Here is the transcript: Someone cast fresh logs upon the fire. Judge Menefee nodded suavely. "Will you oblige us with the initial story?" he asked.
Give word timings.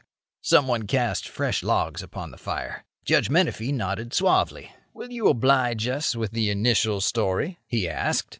Someone 0.41 0.87
cast 0.87 1.29
fresh 1.29 1.61
logs 1.61 2.01
upon 2.01 2.31
the 2.31 2.37
fire. 2.39 2.83
Judge 3.05 3.29
Menefee 3.29 3.71
nodded 3.71 4.15
suavely. 4.15 4.71
"Will 4.95 5.11
you 5.11 5.27
oblige 5.27 5.87
us 5.87 6.15
with 6.15 6.31
the 6.31 6.49
initial 6.49 7.01
story?" 7.01 7.59
he 7.67 7.87
asked. 7.87 8.27